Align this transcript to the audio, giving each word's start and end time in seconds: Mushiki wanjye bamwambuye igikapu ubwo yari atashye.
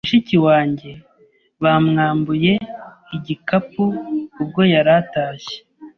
Mushiki 0.05 0.37
wanjye 0.47 0.91
bamwambuye 1.63 2.53
igikapu 3.15 3.83
ubwo 4.41 4.61
yari 4.73 4.91
atashye. 5.01 5.57